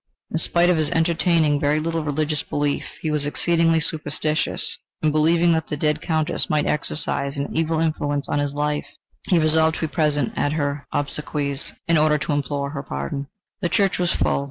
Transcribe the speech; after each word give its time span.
In 0.31 0.39
spite 0.39 0.71
of 0.71 0.77
his 0.77 0.89
entertaining 0.89 1.59
very 1.59 1.79
little 1.79 2.03
religious 2.03 2.41
belief, 2.41 2.83
he 3.03 3.11
was 3.11 3.23
exceedingly 3.27 3.79
superstitious; 3.79 4.79
and 5.03 5.11
believing 5.11 5.53
that 5.53 5.67
the 5.67 5.77
dead 5.77 6.01
Countess 6.01 6.49
might 6.49 6.65
exercise 6.65 7.37
an 7.37 7.55
evil 7.55 7.79
influence 7.79 8.27
on 8.27 8.39
his 8.39 8.55
life, 8.55 8.87
he 9.29 9.37
resolved 9.37 9.75
to 9.75 9.81
be 9.87 9.93
present 9.93 10.33
at 10.35 10.53
her 10.53 10.87
obsequies 10.91 11.73
in 11.87 11.99
order 11.99 12.17
to 12.17 12.31
implore 12.33 12.71
her 12.71 12.81
pardon. 12.81 13.27
The 13.61 13.69
church 13.69 13.99
was 13.99 14.11
full. 14.15 14.39